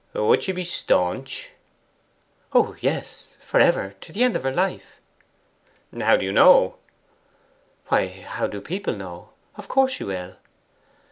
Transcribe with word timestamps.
'Would 0.13 0.41
she 0.41 0.51
be 0.51 0.63
staunch?' 0.63 1.51
'Oh 2.53 2.75
yes! 2.81 3.33
For 3.39 3.59
ever 3.59 3.93
to 4.01 4.11
the 4.11 4.23
end 4.23 4.35
of 4.35 4.41
her 4.41 4.51
life!' 4.51 4.99
'How 5.95 6.17
do 6.17 6.25
you 6.25 6.31
know?' 6.31 6.77
'Why, 7.89 8.07
how 8.21 8.47
do 8.47 8.61
people 8.61 8.95
know? 8.95 9.29
Of 9.57 9.67
course, 9.67 9.91
she 9.91 10.03
will. 10.05 10.37